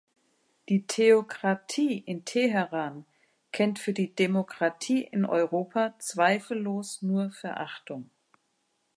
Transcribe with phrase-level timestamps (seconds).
[0.67, 3.05] Die Theokratie in Teheran
[3.51, 8.09] kennt für die Demokratie in Europa zweifellos nur Verachtung.